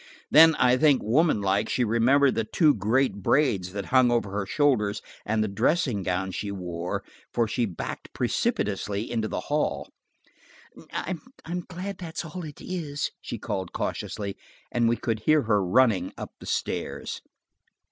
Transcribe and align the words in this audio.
Then 0.31 0.55
I 0.55 0.77
think, 0.77 1.03
woman 1.03 1.41
like, 1.41 1.69
she 1.69 1.83
remembered 1.83 2.33
the 2.33 2.43
two 2.43 2.73
great 2.73 3.21
braids 3.21 3.71
that 3.73 3.85
hung 3.93 4.09
over 4.11 4.31
her 4.31 4.47
shoulders 4.47 4.99
and 5.27 5.43
the 5.43 5.47
dressing 5.47 6.01
gown 6.01 6.31
she 6.31 6.49
wore, 6.51 7.03
for 7.31 7.47
she 7.47 7.67
backed 7.67 8.11
precipitately 8.11 9.11
into 9.11 9.27
the 9.27 9.41
hall. 9.41 9.89
"I'm 10.91 11.21
glad 11.67 11.99
that's 11.99 12.25
all 12.25 12.43
it 12.43 12.61
is," 12.61 13.11
she 13.21 13.37
called 13.37 13.67
back 13.71 13.77
cautiously, 13.77 14.37
and 14.71 14.89
we 14.89 14.97
could 14.97 15.19
hear 15.19 15.43
her 15.43 15.63
running 15.63 16.13
up 16.17 16.31
the 16.39 16.47
stairs. 16.47 17.21